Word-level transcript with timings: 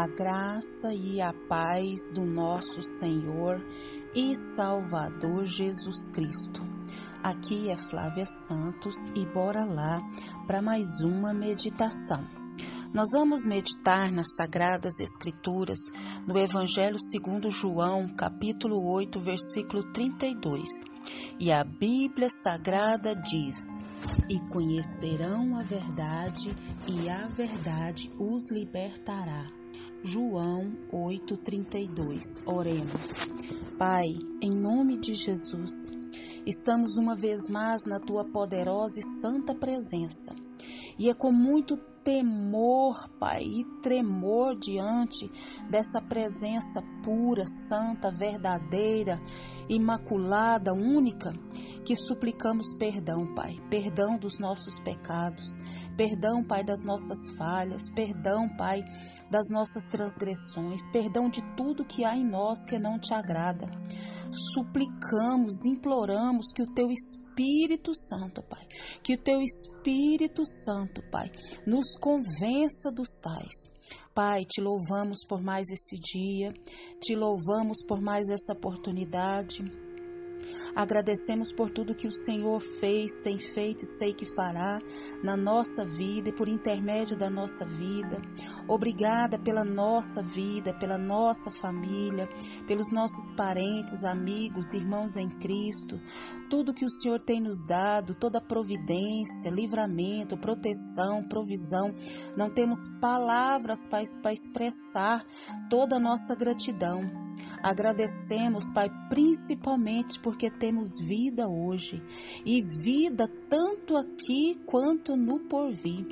A 0.00 0.06
graça 0.06 0.94
e 0.94 1.20
a 1.20 1.30
paz 1.46 2.08
do 2.08 2.24
nosso 2.24 2.80
Senhor 2.80 3.62
e 4.14 4.34
Salvador 4.34 5.44
Jesus 5.44 6.08
Cristo. 6.08 6.62
Aqui 7.22 7.68
é 7.68 7.76
Flávia 7.76 8.24
Santos 8.24 8.96
e 9.14 9.26
bora 9.26 9.62
lá 9.62 10.00
para 10.46 10.62
mais 10.62 11.02
uma 11.02 11.34
meditação. 11.34 12.26
Nós 12.94 13.10
vamos 13.12 13.44
meditar 13.44 14.10
nas 14.10 14.34
Sagradas 14.36 15.00
Escrituras, 15.00 15.80
no 16.26 16.38
Evangelho 16.38 16.98
segundo 16.98 17.50
João, 17.50 18.08
capítulo 18.08 18.82
8, 18.90 19.20
versículo 19.20 19.82
32. 19.92 20.82
E 21.38 21.52
a 21.52 21.62
Bíblia 21.62 22.30
Sagrada 22.30 23.14
diz: 23.14 23.58
E 24.30 24.40
conhecerão 24.48 25.58
a 25.58 25.62
verdade, 25.62 26.56
e 26.88 27.06
a 27.10 27.26
verdade 27.26 28.10
os 28.18 28.50
libertará. 28.50 29.59
João 30.02 30.72
8:32. 30.90 32.40
Oremos. 32.46 33.28
Pai, 33.78 34.08
em 34.40 34.50
nome 34.50 34.96
de 34.96 35.14
Jesus, 35.14 35.90
estamos 36.46 36.96
uma 36.96 37.14
vez 37.14 37.48
mais 37.48 37.84
na 37.84 38.00
tua 38.00 38.24
poderosa 38.24 38.98
e 38.98 39.02
santa 39.02 39.54
presença. 39.54 40.34
E 40.98 41.10
é 41.10 41.14
com 41.14 41.30
muito 41.30 41.76
temor, 42.02 43.08
Pai, 43.18 43.44
e 43.44 43.64
tremor 43.82 44.58
diante 44.58 45.30
dessa 45.68 46.00
presença 46.00 46.82
pura, 47.02 47.46
santa, 47.46 48.10
verdadeira, 48.10 49.20
imaculada, 49.68 50.72
única, 50.72 51.32
que 51.84 51.96
suplicamos 51.96 52.72
perdão, 52.72 53.34
Pai. 53.34 53.58
Perdão 53.68 54.18
dos 54.18 54.38
nossos 54.38 54.78
pecados, 54.78 55.56
perdão, 55.96 56.44
Pai, 56.44 56.62
das 56.62 56.84
nossas 56.84 57.30
falhas, 57.30 57.88
perdão, 57.90 58.48
Pai, 58.56 58.84
das 59.30 59.48
nossas 59.50 59.86
transgressões, 59.86 60.86
perdão 60.86 61.28
de 61.28 61.42
tudo 61.56 61.84
que 61.84 62.04
há 62.04 62.16
em 62.16 62.24
nós 62.24 62.64
que 62.64 62.78
não 62.78 62.98
te 62.98 63.12
agrada. 63.14 63.66
Suplicamos, 64.32 65.64
imploramos 65.64 66.52
que 66.52 66.62
o 66.62 66.72
teu 66.72 66.90
Espírito 66.90 67.92
Santo, 67.94 68.42
Pai. 68.42 68.64
Que 69.02 69.14
o 69.14 69.18
teu 69.18 69.42
Espírito 69.42 70.46
Santo, 70.46 71.02
Pai, 71.10 71.30
nos 71.66 71.96
convença 71.96 72.92
dos 72.92 73.18
tais. 73.20 73.79
Pai, 74.14 74.44
te 74.44 74.60
louvamos 74.60 75.24
por 75.26 75.42
mais 75.42 75.68
esse 75.70 75.98
dia, 75.98 76.52
te 77.00 77.14
louvamos 77.14 77.84
por 77.86 78.00
mais 78.00 78.28
essa 78.28 78.52
oportunidade. 78.52 79.89
Agradecemos 80.74 81.52
por 81.52 81.70
tudo 81.70 81.94
que 81.94 82.06
o 82.06 82.12
Senhor 82.12 82.60
fez, 82.60 83.18
tem 83.18 83.38
feito 83.38 83.84
e 83.84 83.86
sei 83.86 84.14
que 84.14 84.26
fará 84.26 84.80
na 85.22 85.36
nossa 85.36 85.84
vida 85.84 86.28
e 86.28 86.32
por 86.32 86.48
intermédio 86.48 87.16
da 87.16 87.28
nossa 87.28 87.64
vida. 87.64 88.20
Obrigada 88.68 89.38
pela 89.38 89.64
nossa 89.64 90.22
vida, 90.22 90.72
pela 90.74 90.96
nossa 90.96 91.50
família, 91.50 92.28
pelos 92.66 92.90
nossos 92.90 93.30
parentes, 93.30 94.04
amigos, 94.04 94.72
irmãos 94.72 95.16
em 95.16 95.28
Cristo. 95.28 96.00
Tudo 96.48 96.74
que 96.74 96.84
o 96.84 96.90
Senhor 96.90 97.20
tem 97.20 97.40
nos 97.40 97.62
dado, 97.62 98.14
toda 98.14 98.40
providência, 98.40 99.50
livramento, 99.50 100.36
proteção, 100.36 101.22
provisão. 101.24 101.94
Não 102.36 102.50
temos 102.50 102.88
palavras 103.00 103.86
para 103.86 104.32
expressar 104.32 105.24
toda 105.68 105.96
a 105.96 106.00
nossa 106.00 106.34
gratidão. 106.34 107.19
Agradecemos, 107.62 108.70
Pai, 108.70 108.90
principalmente 109.08 110.18
porque 110.20 110.50
temos 110.50 110.98
vida 111.00 111.48
hoje 111.48 112.02
e 112.44 112.62
vida 112.62 113.28
tanto 113.48 113.96
aqui 113.96 114.60
quanto 114.64 115.16
no 115.16 115.40
porvir 115.40 116.06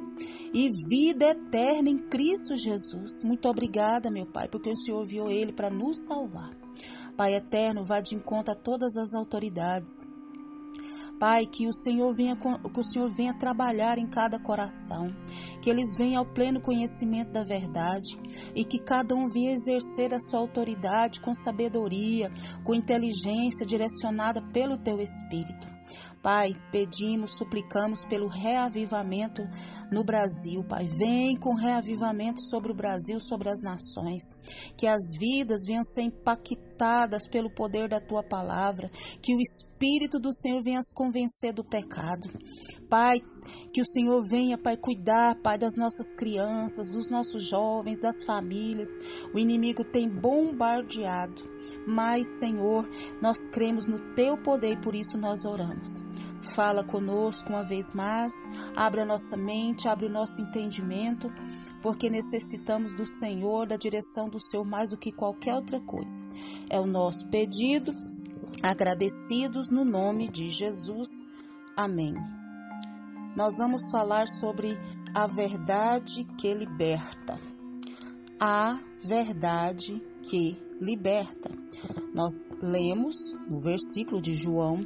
e 0.53 0.71
vida 0.89 1.27
eterna 1.27 1.89
em 1.89 1.99
Cristo 1.99 2.57
Jesus. 2.57 3.23
Muito 3.25 3.49
obrigada, 3.49 4.11
meu 4.11 4.27
Pai, 4.27 4.49
porque 4.49 4.71
o 4.71 4.77
Senhor 4.77 5.05
viu 5.05 5.31
Ele 5.31 5.53
para 5.53 5.71
nos 5.71 6.05
salvar. 6.05 6.51
Pai 7.17 7.35
eterno, 7.35 7.85
vá 7.85 8.01
de 8.01 8.15
encontro 8.15 8.53
a 8.53 8.57
todas 8.57 8.97
as 8.97 9.15
autoridades 9.15 10.07
Pai, 11.19 11.47
que 11.47 11.67
o 11.67 11.73
Senhor 11.73 12.15
venha 12.15 12.37
que 12.37 12.81
o 12.81 12.85
Senhor 12.85 13.09
venha 13.09 13.35
trabalhar 13.35 13.99
em 13.99 14.07
cada 14.07 14.39
coração, 14.39 15.15
que 15.61 15.69
eles 15.69 15.97
venham 15.97 16.21
ao 16.21 16.27
pleno 16.27 16.61
conhecimento 16.61 17.33
da 17.33 17.43
verdade 17.43 18.17
e 18.55 18.65
que 18.65 18.79
cada 18.79 19.15
um 19.15 19.29
venha 19.29 19.53
exercer 19.53 20.15
a 20.15 20.19
sua 20.19 20.41
autoridade 20.41 21.21
com 21.21 21.35
sabedoria, 21.35 22.31
com 22.65 22.75
inteligência 22.75 23.67
direcionada 23.67 24.41
pelo 24.53 24.79
teu 24.79 25.01
espírito. 25.01 25.78
Pai, 26.23 26.53
pedimos, 26.71 27.37
suplicamos 27.37 28.05
pelo 28.05 28.29
reavivamento 28.29 29.43
no 29.91 30.05
Brasil, 30.05 30.65
Pai. 30.65 30.87
Vem 30.87 31.37
com 31.37 31.55
reavivamento 31.55 32.41
sobre 32.41 32.73
o 32.73 32.75
Brasil, 32.75 33.21
sobre 33.21 33.49
as 33.49 33.63
nações. 33.63 34.23
Que 34.77 34.87
as 34.87 35.17
vidas 35.19 35.61
venham 35.67 35.85
ser 35.85 36.03
impactadas 36.03 37.29
pelo 37.29 37.51
poder 37.51 37.89
da 37.89 38.01
tua 38.01 38.23
palavra. 38.23 38.91
Que 39.23 39.35
o 39.35 39.41
Espírito 39.41 40.19
do 40.19 40.33
Senhor 40.33 40.61
venha 40.63 40.81
as 40.81 40.93
convencer 40.93 41.53
do 41.53 41.65
pecado. 41.65 42.29
Pai, 42.89 43.21
que 43.73 43.81
o 43.81 43.85
Senhor 43.85 44.23
venha, 44.27 44.59
Pai, 44.59 44.77
cuidar, 44.77 45.35
Pai, 45.37 45.59
das 45.59 45.77
nossas 45.77 46.15
crianças, 46.15 46.89
dos 46.89 47.11
nossos 47.11 47.45
jovens, 47.45 47.99
das 47.99 48.23
famílias. 48.25 48.89
O 49.33 49.39
inimigo 49.39 49.85
tem 49.85 50.09
bombardeado, 50.09 51.43
mas, 51.87 52.39
Senhor, 52.39 52.89
nós 53.21 53.47
cremos 53.47 53.87
no 53.87 53.99
Teu 54.15 54.37
poder 54.37 54.73
e 54.73 54.81
por 54.81 54.95
isso 54.95 55.19
nós 55.19 55.45
oramos. 55.45 56.01
Fala 56.41 56.83
conosco 56.85 57.51
uma 57.51 57.63
vez 57.63 57.93
mais, 57.93 58.33
abre 58.75 59.01
a 59.01 59.05
nossa 59.05 59.37
mente, 59.37 59.89
abre 59.89 60.07
o 60.07 60.11
nosso 60.11 60.41
entendimento, 60.41 61.31
porque 61.83 62.09
necessitamos 62.09 62.95
do 62.95 63.07
Senhor, 63.07 63.67
da 63.67 63.77
direção 63.77 64.29
do 64.29 64.41
Senhor 64.41 64.65
mais 64.65 64.91
do 64.91 64.97
que 64.97 65.13
qualquer 65.13 65.55
outra 65.55 65.81
coisa. 65.81 66.23
É 66.71 66.79
o 66.79 66.87
nosso 66.87 67.27
pedido, 67.27 67.95
agradecidos 68.63 69.71
no 69.71 69.85
nome 69.85 70.29
de 70.29 70.51
Jesus. 70.51 71.27
Amém 71.77 72.38
nós 73.37 73.59
vamos 73.59 73.91
falar 73.91 74.27
sobre 74.29 74.79
a 75.15 75.27
verdade 75.27 76.25
que 76.39 76.53
liberta. 76.55 77.37
A 78.41 78.79
verdade 79.05 80.03
que 80.23 80.57
liberta. 80.81 81.51
Nós 82.15 82.51
lemos 82.61 83.35
no 83.49 83.61
versículo 83.61 84.21
de 84.21 84.35
João 84.35 84.85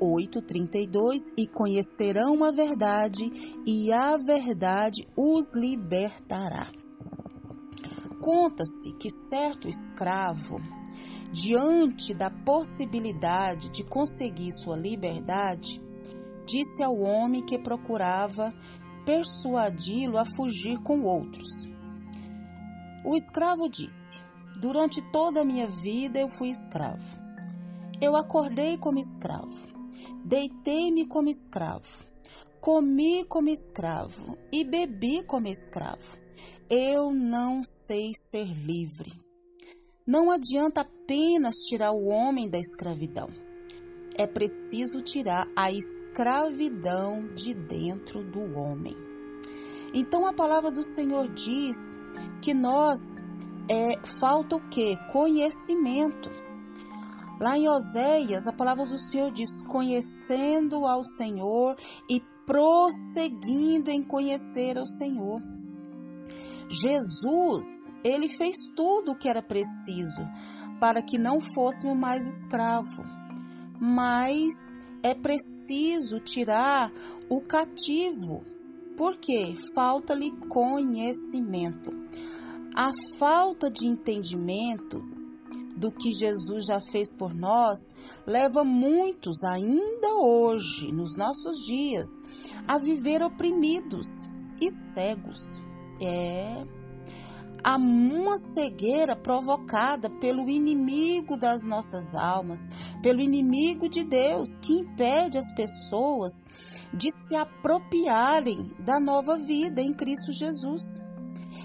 8:32 0.00 1.32
e 1.36 1.46
conhecerão 1.46 2.44
a 2.44 2.50
verdade 2.50 3.30
e 3.66 3.92
a 3.92 4.16
verdade 4.16 5.06
os 5.16 5.54
libertará. 5.54 6.70
Conta-se 8.20 8.92
que 8.94 9.10
certo 9.10 9.68
escravo, 9.68 10.60
diante 11.30 12.14
da 12.14 12.30
possibilidade 12.30 13.68
de 13.68 13.84
conseguir 13.84 14.50
sua 14.52 14.76
liberdade, 14.76 15.83
disse 16.46 16.82
ao 16.82 16.98
homem 16.98 17.42
que 17.42 17.58
procurava 17.58 18.54
persuadi-lo 19.04 20.18
a 20.18 20.24
fugir 20.24 20.78
com 20.82 21.02
outros. 21.02 21.70
O 23.04 23.16
escravo 23.16 23.68
disse: 23.68 24.18
Durante 24.60 25.02
toda 25.12 25.42
a 25.42 25.44
minha 25.44 25.66
vida 25.66 26.18
eu 26.18 26.28
fui 26.28 26.48
escravo. 26.48 27.22
Eu 28.00 28.16
acordei 28.16 28.76
como 28.76 28.98
escravo, 28.98 29.68
deitei-me 30.24 31.06
como 31.06 31.28
escravo, 31.28 32.04
comi 32.60 33.24
como 33.24 33.48
escravo 33.48 34.36
e 34.52 34.64
bebi 34.64 35.22
como 35.22 35.48
escravo. 35.48 36.18
Eu 36.68 37.12
não 37.12 37.62
sei 37.62 38.12
ser 38.14 38.46
livre. 38.46 39.12
Não 40.06 40.30
adianta 40.30 40.80
apenas 40.80 41.56
tirar 41.68 41.92
o 41.92 42.06
homem 42.06 42.48
da 42.48 42.58
escravidão 42.58 43.28
é 44.14 44.26
preciso 44.26 45.00
tirar 45.00 45.48
a 45.56 45.72
escravidão 45.72 47.28
de 47.34 47.52
dentro 47.52 48.22
do 48.22 48.58
homem. 48.58 48.96
Então 49.92 50.26
a 50.26 50.32
palavra 50.32 50.70
do 50.70 50.84
Senhor 50.84 51.28
diz 51.28 51.96
que 52.40 52.54
nós 52.54 53.18
é, 53.68 53.98
falta 54.06 54.56
o 54.56 54.68
que? 54.68 54.96
Conhecimento. 55.10 56.30
Lá 57.40 57.58
em 57.58 57.68
Oséias, 57.68 58.46
a 58.46 58.52
palavra 58.52 58.84
do 58.84 58.98
Senhor 58.98 59.30
diz: 59.32 59.60
conhecendo 59.62 60.86
ao 60.86 61.04
Senhor 61.04 61.76
e 62.08 62.20
prosseguindo 62.46 63.90
em 63.90 64.02
conhecer 64.02 64.78
ao 64.78 64.86
Senhor. 64.86 65.42
Jesus, 66.68 67.90
ele 68.02 68.28
fez 68.28 68.66
tudo 68.74 69.12
o 69.12 69.16
que 69.16 69.28
era 69.28 69.42
preciso 69.42 70.24
para 70.80 71.02
que 71.02 71.18
não 71.18 71.40
fôssemos 71.40 71.96
mais 71.96 72.26
escravos 72.26 73.23
mas 73.80 74.78
é 75.02 75.14
preciso 75.14 76.20
tirar 76.20 76.92
o 77.28 77.40
cativo, 77.42 78.42
porque 78.96 79.54
falta-lhe 79.74 80.30
conhecimento. 80.48 81.90
A 82.74 82.90
falta 83.18 83.70
de 83.70 83.86
entendimento 83.86 85.04
do 85.76 85.90
que 85.90 86.12
Jesus 86.12 86.66
já 86.66 86.80
fez 86.80 87.14
por 87.14 87.34
nós 87.34 87.78
leva 88.26 88.64
muitos, 88.64 89.42
ainda 89.44 90.14
hoje, 90.16 90.92
nos 90.92 91.16
nossos 91.16 91.58
dias, 91.66 92.08
a 92.66 92.78
viver 92.78 93.22
oprimidos 93.22 94.06
e 94.60 94.70
cegos. 94.70 95.62
É 96.00 96.73
a 97.64 97.76
uma 97.76 98.36
cegueira 98.36 99.16
provocada 99.16 100.10
pelo 100.10 100.50
inimigo 100.50 101.34
das 101.34 101.64
nossas 101.64 102.14
almas, 102.14 102.68
pelo 103.02 103.22
inimigo 103.22 103.88
de 103.88 104.04
Deus, 104.04 104.58
que 104.58 104.74
impede 104.74 105.38
as 105.38 105.50
pessoas 105.54 106.44
de 106.92 107.10
se 107.10 107.34
apropriarem 107.34 108.70
da 108.78 109.00
nova 109.00 109.38
vida 109.38 109.80
em 109.80 109.94
Cristo 109.94 110.30
Jesus. 110.30 111.00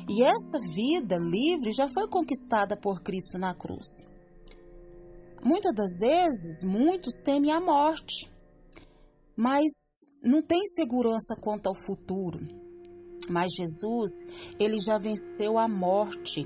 E 0.08 0.24
essa 0.24 0.58
vida 0.74 1.18
livre 1.18 1.74
já 1.74 1.90
foi 1.90 2.08
conquistada 2.08 2.78
por 2.78 3.02
Cristo 3.02 3.38
na 3.38 3.54
cruz. 3.54 4.08
Muitas 5.44 5.74
das 5.76 6.00
vezes, 6.00 6.64
muitos 6.64 7.16
temem 7.24 7.52
a 7.52 7.60
morte, 7.60 8.32
mas 9.36 10.06
não 10.24 10.42
tem 10.42 10.66
segurança 10.66 11.36
quanto 11.36 11.68
ao 11.68 11.76
futuro. 11.76 12.40
Mas 13.30 13.54
Jesus, 13.54 14.26
ele 14.60 14.80
já 14.80 14.98
venceu 14.98 15.60
a 15.60 15.68
morte 15.68 16.44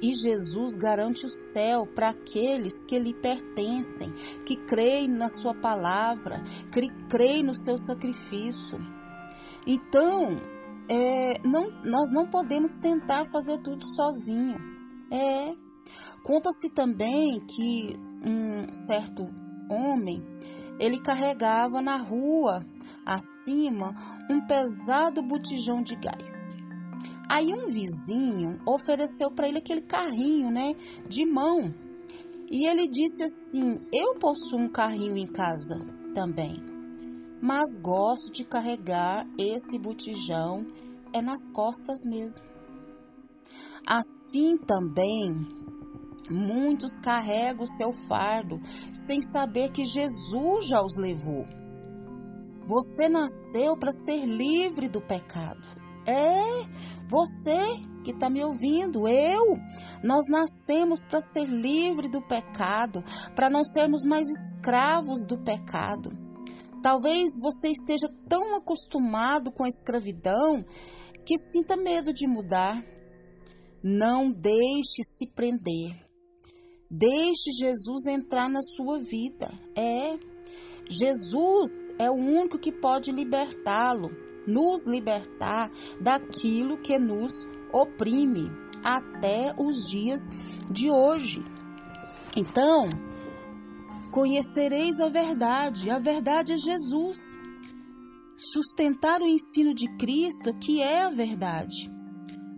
e 0.00 0.14
Jesus 0.14 0.74
garante 0.74 1.26
o 1.26 1.28
céu 1.28 1.86
para 1.86 2.08
aqueles 2.08 2.84
que 2.84 2.98
lhe 2.98 3.12
pertencem, 3.12 4.10
que 4.46 4.56
creem 4.56 5.08
na 5.08 5.28
sua 5.28 5.54
palavra, 5.54 6.42
que 6.72 6.88
creem 7.08 7.42
no 7.42 7.54
seu 7.54 7.76
sacrifício. 7.76 8.78
Então, 9.66 10.36
é, 10.88 11.38
não, 11.46 11.70
nós 11.84 12.10
não 12.12 12.26
podemos 12.26 12.76
tentar 12.76 13.24
fazer 13.30 13.58
tudo 13.58 13.84
sozinho. 13.84 14.58
É. 15.10 15.54
Conta-se 16.22 16.70
também 16.70 17.40
que 17.40 17.96
um 18.24 18.72
certo 18.72 19.28
homem 19.68 20.22
ele 20.78 21.00
carregava 21.00 21.80
na 21.82 21.96
rua 21.96 22.64
acima 23.04 23.94
um 24.30 24.40
pesado 24.46 25.22
botijão 25.22 25.82
de 25.82 25.96
gás. 25.96 26.54
Aí 27.28 27.52
um 27.54 27.68
vizinho 27.68 28.60
ofereceu 28.66 29.30
para 29.30 29.48
ele 29.48 29.58
aquele 29.58 29.80
carrinho, 29.80 30.50
né, 30.50 30.74
de 31.08 31.24
mão. 31.24 31.72
E 32.50 32.66
ele 32.66 32.86
disse 32.86 33.22
assim: 33.22 33.80
"Eu 33.90 34.16
possuo 34.16 34.60
um 34.60 34.68
carrinho 34.68 35.16
em 35.16 35.26
casa 35.26 35.80
também, 36.14 36.62
mas 37.40 37.78
gosto 37.78 38.30
de 38.30 38.44
carregar 38.44 39.26
esse 39.38 39.78
botijão 39.78 40.66
é 41.12 41.22
nas 41.22 41.48
costas 41.50 42.04
mesmo." 42.04 42.44
Assim 43.86 44.58
também 44.58 45.34
muitos 46.30 46.98
carregam 46.98 47.64
o 47.64 47.68
seu 47.68 47.92
fardo 47.92 48.60
sem 48.92 49.20
saber 49.22 49.70
que 49.72 49.84
Jesus 49.84 50.66
já 50.66 50.82
os 50.82 50.96
levou. 50.96 51.46
Você 52.72 53.06
nasceu 53.06 53.76
para 53.76 53.92
ser 53.92 54.24
livre 54.24 54.88
do 54.88 54.98
pecado. 54.98 55.60
É, 56.06 56.66
você 57.06 57.60
que 58.02 58.12
está 58.12 58.30
me 58.30 58.42
ouvindo, 58.42 59.06
eu. 59.06 59.58
Nós 60.02 60.24
nascemos 60.26 61.04
para 61.04 61.20
ser 61.20 61.44
livre 61.44 62.08
do 62.08 62.22
pecado, 62.22 63.04
para 63.36 63.50
não 63.50 63.62
sermos 63.62 64.06
mais 64.06 64.26
escravos 64.26 65.26
do 65.26 65.36
pecado. 65.36 66.16
Talvez 66.82 67.38
você 67.42 67.68
esteja 67.68 68.08
tão 68.26 68.56
acostumado 68.56 69.52
com 69.52 69.64
a 69.64 69.68
escravidão 69.68 70.64
que 71.26 71.36
sinta 71.36 71.76
medo 71.76 72.10
de 72.10 72.26
mudar. 72.26 72.82
Não 73.84 74.32
deixe 74.32 75.02
se 75.04 75.26
prender. 75.34 75.94
Deixe 76.90 77.52
Jesus 77.52 78.06
entrar 78.06 78.48
na 78.48 78.62
sua 78.62 78.98
vida. 78.98 79.52
É. 79.76 80.31
Jesus 80.88 81.94
é 81.98 82.10
o 82.10 82.14
único 82.14 82.58
que 82.58 82.72
pode 82.72 83.10
libertá-lo, 83.12 84.10
nos 84.46 84.86
libertar 84.86 85.70
daquilo 86.00 86.78
que 86.78 86.98
nos 86.98 87.48
oprime 87.72 88.50
até 88.84 89.54
os 89.56 89.88
dias 89.88 90.28
de 90.70 90.90
hoje. 90.90 91.42
Então, 92.36 92.88
conhecereis 94.10 95.00
a 95.00 95.08
verdade, 95.08 95.90
a 95.90 95.98
verdade 95.98 96.52
é 96.52 96.58
Jesus. 96.58 97.36
Sustentar 98.36 99.20
o 99.20 99.28
ensino 99.28 99.74
de 99.74 99.86
Cristo, 99.96 100.52
que 100.54 100.80
é 100.80 101.02
a 101.02 101.10
verdade. 101.10 101.90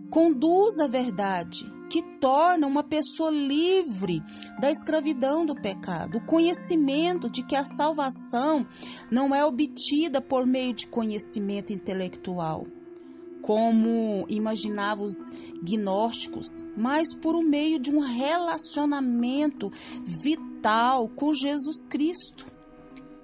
Conduz 0.09 0.79
a 0.79 0.87
verdade, 0.87 1.71
que 1.95 2.01
torna 2.19 2.67
uma 2.67 2.83
pessoa 2.83 3.31
livre 3.31 4.21
da 4.59 4.69
escravidão 4.69 5.45
do 5.45 5.55
pecado. 5.55 6.17
O 6.17 6.25
conhecimento 6.25 7.29
de 7.29 7.41
que 7.41 7.55
a 7.55 7.63
salvação 7.63 8.67
não 9.09 9.33
é 9.33 9.45
obtida 9.45 10.19
por 10.19 10.45
meio 10.45 10.73
de 10.73 10.87
conhecimento 10.87 11.71
intelectual, 11.71 12.67
como 13.41 14.25
imaginavam 14.27 15.05
os 15.05 15.15
gnósticos, 15.63 16.65
mas 16.75 17.15
por 17.15 17.41
meio 17.41 17.79
de 17.79 17.89
um 17.89 18.01
relacionamento 18.01 19.71
vital 20.03 21.07
com 21.07 21.33
Jesus 21.33 21.85
Cristo 21.87 22.45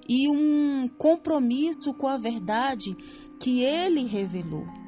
e 0.07 0.29
um 0.29 0.87
compromisso 0.97 1.93
com 1.93 2.07
a 2.07 2.15
verdade 2.15 2.95
que 3.37 3.61
ele 3.63 4.05
revelou. 4.05 4.80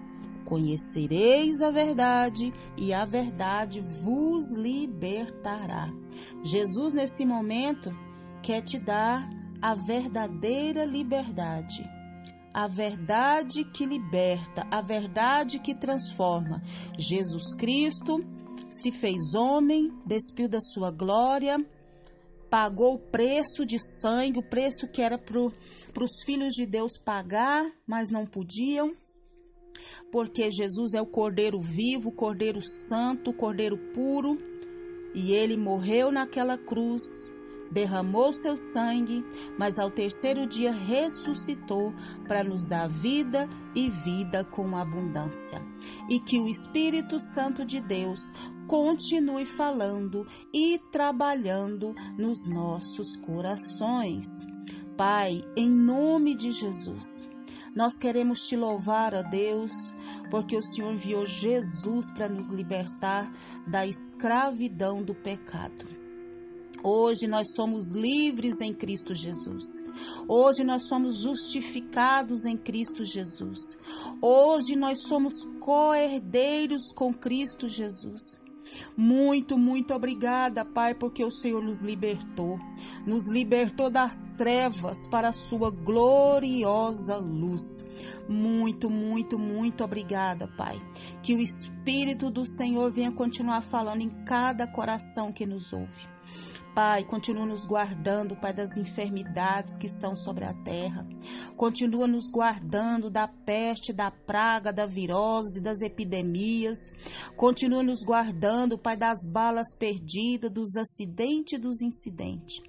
Conhecereis 0.46 1.62
a 1.62 1.72
verdade 1.72 2.54
e 2.78 2.94
a 2.94 3.06
verdade 3.06 3.80
vos 3.80 4.52
libertará. 4.54 5.92
Jesus, 6.44 6.94
nesse 6.94 7.26
momento, 7.26 7.96
quer 8.42 8.62
te 8.62 8.78
dar 8.78 9.30
a 9.62 9.74
verdadeira 9.74 10.84
liberdade. 10.86 11.90
A 12.54 12.68
verdade 12.68 13.64
que 13.64 13.86
liberta, 13.86 14.68
a 14.70 14.82
verdade 14.82 15.58
que 15.60 15.74
transforma. 15.74 16.62
Jesus 16.98 17.56
Cristo 17.56 18.24
se 18.70 18.92
fez 18.92 19.34
homem, 19.34 19.92
despiu 20.06 20.50
da 20.50 20.60
sua 20.60 20.92
glória, 20.92 21.58
pagou 22.50 22.96
o 22.96 23.00
preço 23.00 23.66
de 23.66 23.80
sangue, 23.80 24.40
o 24.40 24.50
preço 24.50 24.88
que 24.88 25.02
era 25.02 25.18
para 25.18 25.40
os 25.40 26.24
filhos 26.26 26.54
de 26.54 26.66
Deus 26.66 26.98
pagar, 26.98 27.66
mas 27.88 28.10
não 28.10 28.26
podiam 28.26 28.94
porque 30.12 30.50
Jesus 30.52 30.94
é 30.94 31.02
o 31.02 31.06
Cordeiro 31.06 31.60
vivo, 31.60 32.12
Cordeiro 32.12 32.62
santo, 32.62 33.34
Cordeiro 33.34 33.78
puro, 33.94 34.38
e 35.14 35.32
ele 35.32 35.56
morreu 35.56 36.12
naquela 36.12 36.58
cruz, 36.58 37.32
derramou 37.72 38.32
seu 38.32 38.56
sangue, 38.56 39.26
mas 39.58 39.80
ao 39.80 39.90
terceiro 39.90 40.46
dia 40.46 40.72
ressuscitou 40.72 41.94
para 42.28 42.44
nos 42.44 42.66
dar 42.66 42.88
vida 42.88 43.50
e 43.76 43.90
vida 43.90 44.44
com 44.44 44.78
abundância. 44.78 45.62
E 46.10 46.20
que 46.20 46.40
o 46.40 46.48
Espírito 46.48 47.20
Santo 47.20 47.66
de 47.66 47.82
Deus 47.82 48.32
continue 48.68 49.46
falando 49.46 50.26
e 50.54 50.80
trabalhando 50.92 51.96
nos 52.18 52.46
nossos 52.46 53.16
corações. 53.16 54.28
Pai, 54.96 55.42
em 55.58 55.70
nome 55.70 56.36
de 56.36 56.52
Jesus, 56.52 57.28
nós 57.76 57.98
queremos 57.98 58.48
te 58.48 58.56
louvar, 58.56 59.14
ó 59.14 59.24
Deus, 59.24 59.96
porque 60.30 60.56
o 60.56 60.62
Senhor 60.62 60.94
enviou 60.94 61.26
Jesus 61.26 62.12
para 62.12 62.30
nos 62.30 62.52
libertar 62.52 63.32
da 63.66 63.86
escravidão 63.86 65.02
do 65.02 65.16
pecado. 65.16 66.04
Hoje 66.84 67.28
nós 67.28 67.54
somos 67.56 67.96
livres 67.96 68.60
em 68.60 68.74
Cristo 68.74 69.16
Jesus. 69.16 69.82
Hoje 70.28 70.66
nós 70.66 70.84
somos 70.84 71.22
justificados 71.22 72.44
em 72.44 72.58
Cristo 72.58 73.06
Jesus. 73.06 73.78
Hoje 74.22 74.76
nós 74.76 75.04
somos 75.04 75.46
co-herdeiros 75.62 76.92
com 76.92 77.14
Cristo 77.14 77.70
Jesus. 77.70 78.43
Muito, 78.96 79.58
muito 79.58 79.94
obrigada, 79.94 80.64
Pai, 80.64 80.94
porque 80.94 81.24
o 81.24 81.32
Senhor 81.32 81.62
nos 81.64 81.82
libertou, 81.82 82.60
nos 83.06 83.30
libertou 83.30 83.90
das 83.90 84.28
trevas 84.38 85.06
para 85.08 85.30
a 85.30 85.34
sua 85.34 85.70
gloriosa 85.70 87.18
luz. 87.18 87.84
Muito, 88.28 88.90
muito, 88.90 89.38
muito 89.38 89.84
obrigada, 89.84 90.48
Pai. 90.48 90.82
Que 91.22 91.36
o 91.36 91.40
Espírito 91.40 92.30
do 92.30 92.46
Senhor 92.46 92.90
venha 92.92 93.12
continuar 93.12 93.62
falando 93.62 94.02
em 94.02 94.10
cada 94.26 94.68
coração 94.68 95.32
que 95.32 95.46
nos 95.46 95.74
ouve. 95.74 96.13
Pai, 96.74 97.04
continua 97.04 97.46
nos 97.46 97.68
guardando, 97.68 98.36
Pai, 98.36 98.52
das 98.52 98.76
enfermidades 98.78 99.78
que 99.78 99.86
estão 99.86 100.16
sobre 100.16 100.44
a 100.44 100.56
terra. 100.56 101.08
Continua 101.56 102.08
nos 102.08 102.32
guardando 102.32 103.12
da 103.12 103.28
peste, 103.28 103.94
da 103.94 104.10
praga, 104.10 104.74
da 104.74 104.88
virose, 104.88 105.62
das 105.62 105.82
epidemias. 105.82 106.80
Continua 107.36 107.84
nos 107.84 108.04
guardando, 108.04 108.76
Pai, 108.76 108.98
das 108.98 109.20
balas 109.32 109.76
perdidas, 109.78 110.50
dos 110.50 110.76
acidentes 110.76 111.54
e 111.54 111.62
dos 111.62 111.80
incidentes. 111.80 112.60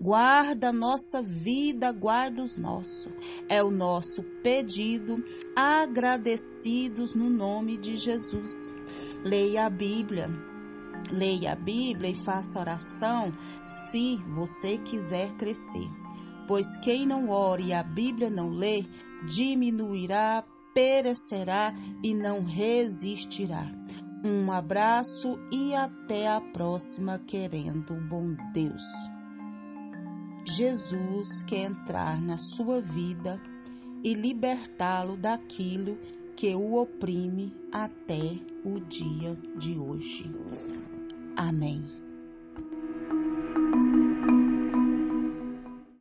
Guarda 0.00 0.70
a 0.70 0.72
nossa 0.72 1.22
vida, 1.22 1.92
guarda 1.92 2.42
os 2.42 2.58
nossos. 2.58 3.12
É 3.48 3.62
o 3.62 3.70
nosso 3.70 4.24
pedido, 4.42 5.22
agradecidos 5.54 7.14
no 7.14 7.30
nome 7.30 7.78
de 7.78 7.94
Jesus. 7.94 8.72
Leia 9.24 9.66
a 9.66 9.70
Bíblia 9.70 10.51
Leia 11.10 11.52
a 11.52 11.56
Bíblia 11.56 12.10
e 12.10 12.14
faça 12.14 12.60
oração 12.60 13.32
se 13.64 14.16
você 14.28 14.78
quiser 14.78 15.32
crescer. 15.32 15.88
Pois 16.46 16.76
quem 16.78 17.06
não 17.06 17.28
ore 17.28 17.64
e 17.64 17.72
a 17.72 17.82
Bíblia 17.82 18.30
não 18.30 18.50
lê, 18.50 18.84
diminuirá, 19.26 20.44
perecerá 20.74 21.74
e 22.02 22.14
não 22.14 22.44
resistirá. 22.44 23.70
Um 24.24 24.52
abraço 24.52 25.38
e 25.50 25.74
até 25.74 26.28
a 26.28 26.40
próxima, 26.40 27.18
querendo 27.26 27.94
bom 28.08 28.36
Deus. 28.52 28.84
Jesus 30.44 31.42
quer 31.42 31.70
entrar 31.70 32.20
na 32.20 32.36
sua 32.36 32.80
vida 32.80 33.40
e 34.02 34.14
libertá-lo 34.14 35.16
daquilo 35.16 35.98
que 36.36 36.54
o 36.54 36.74
oprime 36.80 37.52
até 37.70 38.38
o 38.64 38.80
dia 38.80 39.36
de 39.56 39.78
hoje. 39.78 40.30
Amém. 41.36 42.01